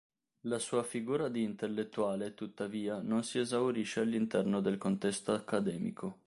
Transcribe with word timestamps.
La 0.45 0.57
sua 0.57 0.81
figura 0.81 1.29
di 1.29 1.43
intellettuale, 1.43 2.33
tuttavia, 2.33 3.01
non 3.01 3.21
si 3.23 3.37
esaurisce 3.37 3.99
all'interno 3.99 4.59
del 4.59 4.79
contesto 4.79 5.31
accademico. 5.31 6.17